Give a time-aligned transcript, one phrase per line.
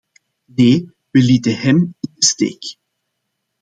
[0.47, 2.77] Nee, wij lieten hem in de steek!